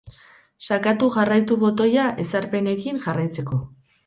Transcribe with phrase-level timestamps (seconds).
[0.67, 3.63] Sakatu jarraitu botoia ezarpenekin jarraitzeko.